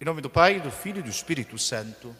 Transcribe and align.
Em 0.00 0.04
nome 0.04 0.20
do 0.20 0.30
Pai, 0.30 0.60
do 0.60 0.70
Filho 0.70 1.00
e 1.00 1.02
do 1.02 1.10
Espírito 1.10 1.58
Santo. 1.58 2.14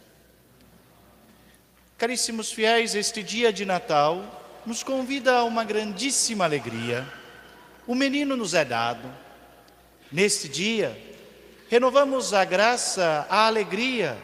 Caríssimos 1.97 2.51
fiéis, 2.51 2.97
este 2.97 3.23
dia 3.23 3.53
de 3.53 3.65
Natal 3.65 4.61
nos 4.67 4.83
convida 4.83 5.37
a 5.37 5.45
uma 5.45 5.63
grandíssima 5.63 6.45
alegria. 6.45 7.07
O 7.87 7.95
menino 7.95 8.37
nos 8.37 8.53
é 8.53 8.65
dado. 8.65 9.09
Neste 10.11 10.49
dia, 10.49 11.01
renovamos 11.69 12.35
a 12.35 12.45
graça, 12.45 13.25
a 13.31 13.47
alegria, 13.47 14.19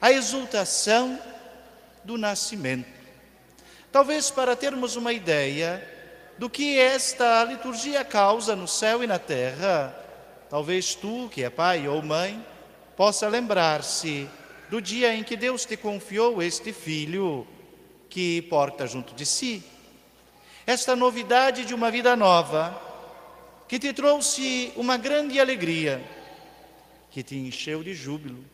a 0.00 0.12
exultação 0.12 1.20
do 2.04 2.16
nascimento. 2.16 2.86
Talvez 3.90 4.30
para 4.30 4.54
termos 4.54 4.94
uma 4.94 5.12
ideia 5.12 5.84
do 6.38 6.48
que 6.48 6.78
esta 6.78 7.42
liturgia 7.42 8.04
causa 8.04 8.54
no 8.54 8.68
céu 8.68 9.02
e 9.02 9.08
na 9.08 9.18
terra, 9.18 9.92
talvez 10.48 10.94
tu, 10.94 11.28
que 11.32 11.42
é 11.42 11.50
pai 11.50 11.88
ou 11.88 12.00
mãe, 12.00 12.46
possa 13.00 13.28
lembrar-se 13.28 14.28
do 14.68 14.78
dia 14.78 15.14
em 15.14 15.24
que 15.24 15.34
Deus 15.34 15.64
te 15.64 15.74
confiou 15.74 16.42
este 16.42 16.70
filho 16.70 17.46
que 18.10 18.42
porta 18.42 18.86
junto 18.86 19.14
de 19.14 19.24
si. 19.24 19.64
Esta 20.66 20.94
novidade 20.94 21.64
de 21.64 21.74
uma 21.74 21.90
vida 21.90 22.14
nova, 22.14 22.78
que 23.66 23.78
te 23.78 23.90
trouxe 23.94 24.70
uma 24.76 24.98
grande 24.98 25.40
alegria, 25.40 26.04
que 27.10 27.22
te 27.22 27.38
encheu 27.38 27.82
de 27.82 27.94
júbilo. 27.94 28.44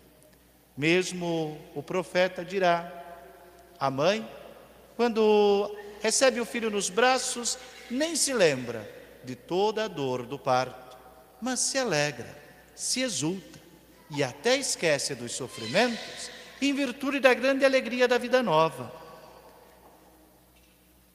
Mesmo 0.77 1.61
o 1.75 1.83
profeta 1.83 2.45
dirá: 2.45 2.89
a 3.81 3.91
mãe, 3.91 4.25
quando 4.97 5.77
recebe 6.01 6.41
o 6.41 6.47
filho 6.47 6.71
nos 6.71 6.89
braços, 6.89 7.59
nem 7.91 8.15
se 8.15 8.33
lembra 8.33 8.89
de 9.25 9.35
toda 9.35 9.87
a 9.87 9.89
dor 9.89 10.25
do 10.25 10.39
parto, 10.39 10.97
mas 11.41 11.59
se 11.59 11.79
alegra, 11.79 12.41
se 12.77 13.01
exulta 13.01 13.56
e 14.11 14.23
até 14.23 14.57
esquece 14.57 15.15
dos 15.15 15.33
sofrimentos 15.33 16.31
em 16.61 16.73
virtude 16.73 17.21
da 17.21 17.35
grande 17.35 17.65
alegria 17.65 18.09
da 18.09 18.19
vida 18.19 18.43
nova. 18.43 18.93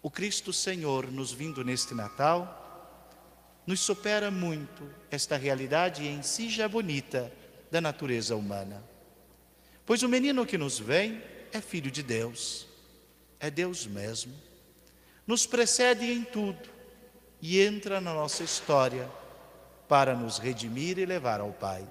O 0.02 0.09
Cristo 0.09 0.52
Senhor 0.52 1.12
nos 1.12 1.31
vindo 1.31 1.64
neste 1.64 1.94
Natal 1.94 2.58
nos 3.66 3.80
supera 3.80 4.31
muito 4.31 4.89
esta 5.09 5.38
realidade 5.38 6.08
em 6.08 6.22
si 6.23 6.50
já 6.50 6.67
bonita 6.67 7.31
da 7.69 7.80
natureza 7.80 8.36
humana. 8.36 8.84
Pois 9.86 10.03
o 10.03 10.09
menino 10.09 10.45
que 10.45 10.58
nos 10.58 10.80
vem 10.80 11.22
é 11.52 11.62
filho 11.62 11.92
de 11.92 12.02
Deus, 12.02 12.67
é 13.39 13.50
Deus 13.50 13.86
mesmo, 13.86 14.34
nos 15.25 15.45
precede 15.45 16.12
em 16.12 16.23
tudo 16.23 16.69
e 17.42 17.62
entra 17.62 18.02
na 18.02 18.14
nossa 18.14 18.44
história 18.44 19.09
para 19.88 20.16
nos 20.16 20.38
redimir 20.38 20.97
e 20.97 21.06
levar 21.06 21.39
ao 21.39 21.52
Pai. 21.52 21.88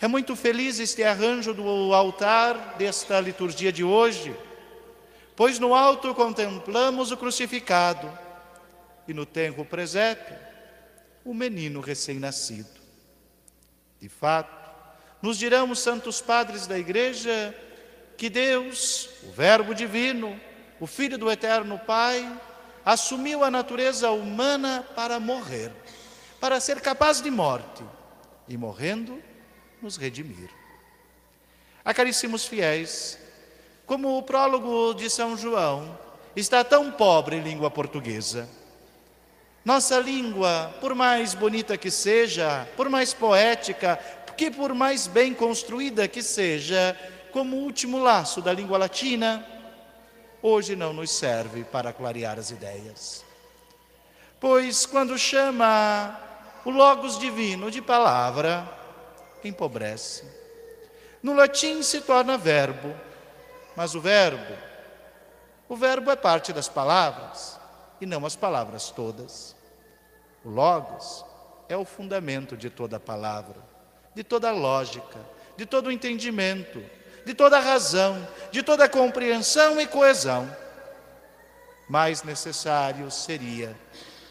É 0.00 0.06
muito 0.06 0.36
feliz 0.36 0.78
este 0.78 1.02
arranjo 1.02 1.52
do 1.52 1.92
altar 1.94 2.76
desta 2.78 3.20
liturgia 3.20 3.72
de 3.72 3.82
hoje, 3.82 4.34
pois 5.34 5.58
no 5.58 5.74
alto 5.74 6.14
contemplamos 6.14 7.10
o 7.10 7.16
crucificado 7.16 8.10
e 9.06 9.14
no 9.14 9.26
tenro 9.26 9.64
presépio 9.64 10.36
o 11.24 11.34
menino 11.34 11.80
recém-nascido. 11.80 12.78
De 14.00 14.08
fato, 14.08 14.70
nos 15.20 15.36
dirão 15.36 15.70
os 15.70 15.80
santos 15.80 16.20
padres 16.20 16.66
da 16.66 16.78
igreja 16.78 17.54
que 18.16 18.28
Deus, 18.30 19.08
o 19.24 19.32
Verbo 19.32 19.74
divino, 19.74 20.38
o 20.80 20.86
Filho 20.86 21.18
do 21.18 21.30
Eterno 21.30 21.78
Pai, 21.78 22.40
assumiu 22.84 23.44
a 23.44 23.50
natureza 23.50 24.10
humana 24.10 24.84
para 24.94 25.20
morrer, 25.20 25.70
para 26.40 26.60
ser 26.60 26.80
capaz 26.80 27.20
de 27.20 27.30
morte, 27.30 27.82
e 28.48 28.56
morrendo, 28.56 29.22
nos 29.82 29.96
redimir. 29.96 30.50
A 31.84 31.94
caríssimos 31.94 32.46
fiéis, 32.46 33.18
como 33.86 34.18
o 34.18 34.22
prólogo 34.22 34.94
de 34.94 35.08
São 35.08 35.36
João 35.36 35.98
está 36.36 36.62
tão 36.62 36.90
pobre 36.90 37.36
em 37.36 37.42
língua 37.42 37.70
portuguesa, 37.70 38.48
nossa 39.64 39.98
língua, 39.98 40.74
por 40.80 40.94
mais 40.94 41.34
bonita 41.34 41.76
que 41.76 41.90
seja, 41.90 42.66
por 42.76 42.88
mais 42.88 43.12
poética, 43.12 43.98
que 44.36 44.50
por 44.50 44.72
mais 44.72 45.06
bem 45.06 45.34
construída 45.34 46.08
que 46.08 46.22
seja, 46.22 46.96
como 47.32 47.56
o 47.56 47.60
último 47.60 47.98
laço 47.98 48.40
da 48.40 48.52
língua 48.52 48.78
latina, 48.78 49.44
hoje 50.40 50.76
não 50.76 50.92
nos 50.92 51.10
serve 51.10 51.64
para 51.64 51.92
clarear 51.92 52.38
as 52.38 52.50
ideias. 52.50 53.24
Pois 54.40 54.86
quando 54.86 55.18
chama 55.18 56.18
o 56.64 56.70
Logos 56.70 57.18
divino 57.18 57.70
de 57.70 57.82
palavra, 57.82 58.66
empobrece. 59.44 60.24
No 61.22 61.34
latim 61.34 61.82
se 61.82 62.00
torna 62.00 62.38
verbo, 62.38 62.94
mas 63.76 63.94
o 63.94 64.00
verbo, 64.00 64.56
o 65.68 65.76
verbo 65.76 66.10
é 66.10 66.16
parte 66.16 66.52
das 66.52 66.68
palavras 66.68 67.58
e 68.00 68.06
não 68.06 68.24
as 68.24 68.34
palavras 68.34 68.90
todas. 68.90 69.54
O 70.44 70.48
logos 70.48 71.24
é 71.68 71.76
o 71.76 71.84
fundamento 71.84 72.56
de 72.56 72.70
toda 72.70 72.98
palavra, 72.98 73.56
de 74.14 74.24
toda 74.24 74.50
lógica, 74.50 75.18
de 75.56 75.66
todo 75.66 75.88
o 75.88 75.92
entendimento, 75.92 76.82
de 77.24 77.34
toda 77.34 77.58
razão, 77.58 78.26
de 78.50 78.62
toda 78.62 78.88
compreensão 78.88 79.80
e 79.80 79.86
coesão. 79.86 80.50
Mais 81.88 82.22
necessário 82.22 83.10
seria 83.10 83.76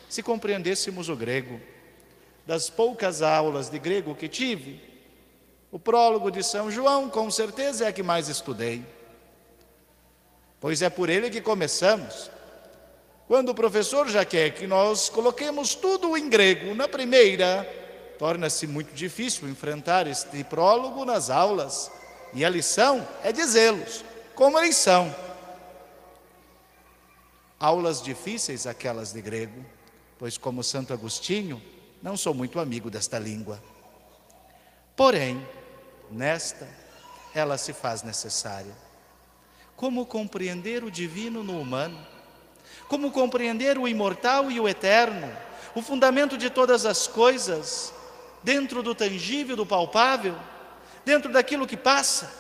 se 0.09 0.23
compreendêssemos 0.23 1.09
o 1.09 1.15
grego. 1.15 1.59
Das 2.45 2.69
poucas 2.69 3.21
aulas 3.21 3.69
de 3.69 3.77
grego 3.77 4.15
que 4.15 4.29
tive, 4.29 4.81
o 5.77 5.79
prólogo 5.79 6.31
de 6.31 6.41
São 6.41 6.71
João, 6.71 7.07
com 7.07 7.29
certeza, 7.29 7.85
é 7.85 7.89
a 7.89 7.93
que 7.93 8.01
mais 8.01 8.27
estudei. 8.29 8.83
Pois 10.59 10.81
é 10.81 10.89
por 10.89 11.07
ele 11.07 11.29
que 11.29 11.39
começamos. 11.39 12.31
Quando 13.27 13.49
o 13.49 13.53
professor 13.53 14.09
já 14.09 14.25
quer 14.25 14.55
que 14.55 14.65
nós 14.65 15.07
coloquemos 15.07 15.75
tudo 15.75 16.17
em 16.17 16.29
grego 16.29 16.73
na 16.73 16.87
primeira, 16.87 17.63
torna-se 18.17 18.65
muito 18.65 18.91
difícil 18.91 19.47
enfrentar 19.47 20.07
este 20.07 20.43
prólogo 20.43 21.05
nas 21.05 21.29
aulas. 21.29 21.91
E 22.33 22.43
a 22.43 22.49
lição 22.49 23.07
é 23.23 23.31
dizê-los, 23.31 24.03
como 24.33 24.57
eles 24.57 24.77
são. 24.77 25.15
Aulas 27.59 28.01
difíceis 28.01 28.65
aquelas 28.65 29.13
de 29.13 29.21
grego, 29.21 29.63
pois, 30.17 30.39
como 30.39 30.63
Santo 30.63 30.91
Agostinho, 30.91 31.61
não 32.01 32.17
sou 32.17 32.33
muito 32.33 32.59
amigo 32.59 32.89
desta 32.89 33.19
língua. 33.19 33.61
Porém, 34.95 35.45
nesta, 36.11 36.67
ela 37.33 37.57
se 37.57 37.73
faz 37.73 38.03
necessária. 38.03 38.73
Como 39.75 40.05
compreender 40.05 40.83
o 40.83 40.91
divino 40.91 41.43
no 41.43 41.59
humano? 41.59 41.97
Como 42.87 43.11
compreender 43.11 43.77
o 43.77 43.87
imortal 43.87 44.49
e 44.49 44.59
o 44.59 44.67
eterno? 44.67 45.31
O 45.75 45.81
fundamento 45.81 46.37
de 46.37 46.49
todas 46.49 46.85
as 46.85 47.07
coisas, 47.07 47.93
dentro 48.41 48.81
do 48.81 48.95
tangível, 48.95 49.55
do 49.55 49.65
palpável, 49.65 50.35
dentro 51.05 51.31
daquilo 51.31 51.67
que 51.67 51.77
passa? 51.77 52.31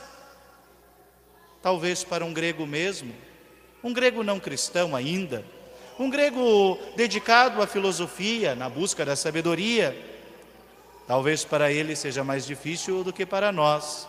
Talvez 1.61 2.03
para 2.03 2.25
um 2.25 2.33
grego 2.33 2.65
mesmo, 2.65 3.13
um 3.83 3.93
grego 3.93 4.23
não 4.23 4.39
cristão 4.39 4.95
ainda, 4.95 5.45
um 5.99 6.09
grego 6.09 6.79
dedicado 6.95 7.61
à 7.61 7.67
filosofia, 7.67 8.55
na 8.55 8.69
busca 8.69 9.05
da 9.05 9.15
sabedoria, 9.15 10.16
Talvez 11.07 11.45
para 11.45 11.71
ele 11.71 11.95
seja 11.95 12.21
mais 12.23 12.45
difícil 12.45 13.03
do 13.03 13.13
que 13.13 13.25
para 13.25 13.49
nós. 13.51 14.07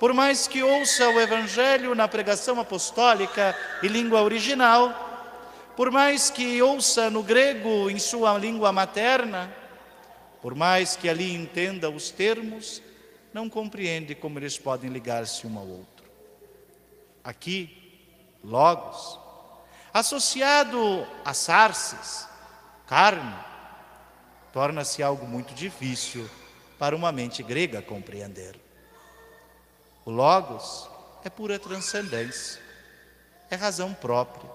Por 0.00 0.12
mais 0.12 0.48
que 0.48 0.62
ouça 0.62 1.08
o 1.08 1.20
Evangelho 1.20 1.94
na 1.94 2.08
pregação 2.08 2.58
apostólica 2.60 3.56
e 3.82 3.86
língua 3.86 4.20
original, 4.22 5.06
por 5.76 5.90
mais 5.90 6.28
que 6.28 6.60
ouça 6.60 7.08
no 7.08 7.22
grego 7.22 7.88
em 7.88 7.98
sua 7.98 8.36
língua 8.36 8.72
materna, 8.72 9.54
por 10.42 10.54
mais 10.54 10.96
que 10.96 11.08
ali 11.08 11.32
entenda 11.32 11.88
os 11.88 12.10
termos, 12.10 12.82
não 13.32 13.48
compreende 13.48 14.14
como 14.14 14.38
eles 14.38 14.58
podem 14.58 14.90
ligar-se 14.90 15.46
um 15.46 15.56
ao 15.56 15.66
outro. 15.66 16.06
Aqui, 17.22 17.70
logos, 18.42 19.18
associado 19.92 21.06
a 21.24 21.32
sarces, 21.32 22.28
carne, 22.86 23.34
torna-se 24.56 25.02
algo 25.02 25.26
muito 25.26 25.52
difícil 25.52 26.26
para 26.78 26.96
uma 26.96 27.12
mente 27.12 27.42
grega 27.42 27.82
compreender. 27.82 28.58
O 30.02 30.10
Logos 30.10 30.88
é 31.22 31.28
pura 31.28 31.58
transcendência, 31.58 32.58
é 33.50 33.54
razão 33.54 33.92
própria. 33.92 34.50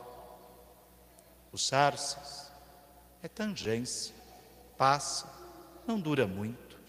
O 1.51 1.57
Sarces 1.59 2.49
é 3.21 3.27
tangência, 3.27 4.15
passa, 4.75 5.31
não 5.85 5.99
dura 5.99 6.25
muito. 6.25 6.79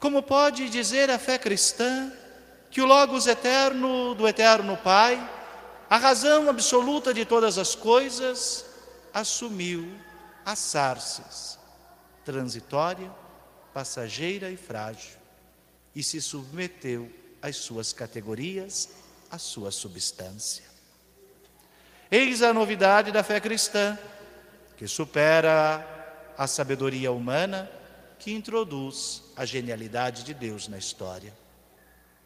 Como 0.00 0.22
pode 0.22 0.70
dizer 0.70 1.10
a 1.10 1.18
fé 1.18 1.36
cristã 1.36 2.10
que 2.70 2.80
o 2.80 2.86
Logos 2.86 3.26
eterno 3.26 4.14
do 4.14 4.26
eterno 4.26 4.74
Pai, 4.78 5.20
a 5.90 5.98
razão 5.98 6.48
absoluta 6.48 7.12
de 7.12 7.26
todas 7.26 7.58
as 7.58 7.74
coisas, 7.74 8.64
assumiu 9.12 9.86
a 10.46 10.56
Sarces, 10.56 11.58
transitória, 12.26 13.08
passageira 13.72 14.50
e 14.50 14.56
frágil, 14.56 15.16
e 15.94 16.02
se 16.02 16.20
submeteu 16.20 17.08
às 17.40 17.56
suas 17.56 17.92
categorias, 17.92 18.90
à 19.30 19.38
sua 19.38 19.70
substância. 19.70 20.64
Eis 22.10 22.42
a 22.42 22.52
novidade 22.52 23.12
da 23.12 23.22
fé 23.22 23.40
cristã, 23.40 23.96
que 24.76 24.88
supera 24.88 26.34
a 26.36 26.48
sabedoria 26.48 27.12
humana, 27.12 27.70
que 28.18 28.32
introduz 28.32 29.22
a 29.36 29.44
genialidade 29.44 30.24
de 30.24 30.34
Deus 30.34 30.66
na 30.66 30.78
história. 30.78 31.32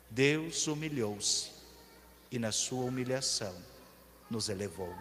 Deus 0.09 0.67
humilhou-se 0.67 1.51
e, 2.31 2.39
na 2.39 2.53
sua 2.53 2.85
humilhação, 2.85 3.55
nos 4.31 4.49
elevou. 4.49 4.95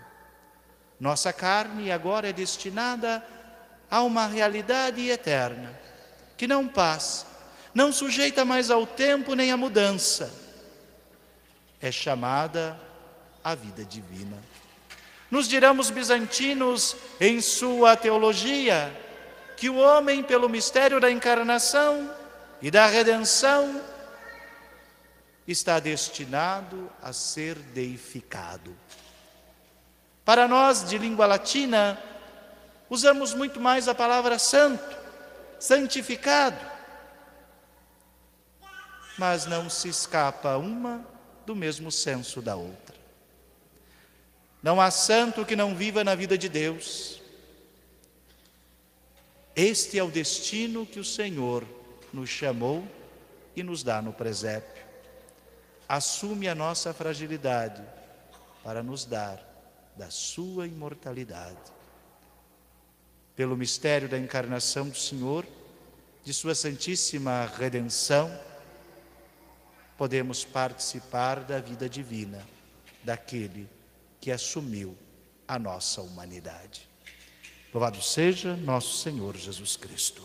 Nossa 0.99 1.31
carne 1.31 1.89
agora 1.89 2.27
é 2.29 2.33
destinada 2.33 3.17
a 3.17 3.38
uma 3.97 4.27
realidade 4.27 5.07
eterna, 5.09 5.77
que 6.37 6.47
não 6.47 6.67
passa, 6.67 7.25
não 7.73 7.91
sujeita 7.91 8.45
mais 8.45 8.69
ao 8.69 8.85
tempo 8.85 9.33
nem 9.33 9.51
à 9.51 9.57
mudança. 9.57 10.31
É 11.81 11.91
chamada 11.91 12.79
a 13.43 13.55
vida 13.55 13.83
divina. 13.83 14.37
Nos 15.31 15.47
dirão 15.47 15.77
os 15.77 15.89
bizantinos 15.89 16.95
em 17.19 17.41
sua 17.41 17.95
teologia 17.95 18.95
que 19.55 19.69
o 19.69 19.75
homem, 19.75 20.23
pelo 20.23 20.49
mistério 20.49 20.99
da 20.99 21.11
encarnação 21.11 22.09
e 22.61 22.71
da 22.71 22.87
redenção, 22.87 23.81
está 25.47 25.79
destinado 25.79 26.89
a 27.01 27.11
ser 27.11 27.55
deificado. 27.55 28.75
Para 30.23 30.47
nós, 30.47 30.87
de 30.87 30.97
língua 30.97 31.25
latina, 31.25 32.01
usamos 32.89 33.33
muito 33.33 33.59
mais 33.59 33.87
a 33.87 33.95
palavra 33.95 34.39
santo, 34.39 34.97
santificado, 35.59 36.59
mas 39.17 39.45
não 39.45 39.69
se 39.69 39.89
escapa 39.89 40.57
uma 40.57 41.05
do 41.45 41.55
mesmo 41.55 41.91
senso 41.91 42.41
da 42.41 42.55
outra. 42.55 42.95
Não 44.63 44.79
há 44.79 44.91
santo 44.91 45.45
que 45.45 45.55
não 45.55 45.75
viva 45.75 46.03
na 46.03 46.15
vida 46.15 46.37
de 46.37 46.49
Deus. 46.49 47.21
Este 49.55 49.99
é 49.99 50.03
o 50.03 50.11
destino 50.11 50.85
que 50.85 50.99
o 50.99 51.05
Senhor 51.05 51.65
nos 52.13 52.29
chamou 52.29 52.87
e 53.55 53.63
nos 53.63 53.83
dá 53.83 54.01
no 54.01 54.13
presépio 54.13 54.79
assume 55.89 56.47
a 56.47 56.53
nossa 56.53 56.93
fragilidade 56.93 57.83
para 58.63 58.83
nos 58.83 59.05
dar 59.05 59.43
da 59.97 60.11
sua 60.11 60.67
imortalidade. 60.67 61.57
Pelo 63.39 63.55
mistério 63.55 64.09
da 64.09 64.19
encarnação 64.19 64.89
do 64.89 64.97
Senhor, 64.97 65.47
de 66.25 66.33
sua 66.33 66.53
santíssima 66.53 67.49
redenção, 67.57 68.29
podemos 69.97 70.43
participar 70.43 71.39
da 71.45 71.57
vida 71.61 71.87
divina 71.87 72.45
daquele 73.01 73.69
que 74.19 74.29
assumiu 74.29 74.93
a 75.47 75.57
nossa 75.57 76.01
humanidade. 76.01 76.89
Louvado 77.73 78.01
seja 78.01 78.57
nosso 78.57 78.97
Senhor 78.97 79.37
Jesus 79.37 79.77
Cristo. 79.77 80.21